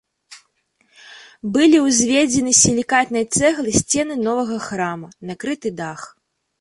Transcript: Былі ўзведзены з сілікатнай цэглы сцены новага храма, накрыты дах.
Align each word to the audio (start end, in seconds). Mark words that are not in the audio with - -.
Былі 1.57 1.77
ўзведзены 1.87 2.51
з 2.59 2.59
сілікатнай 2.63 3.25
цэглы 3.37 3.71
сцены 3.81 4.13
новага 4.27 4.57
храма, 4.67 5.07
накрыты 5.33 5.69
дах. 5.83 6.01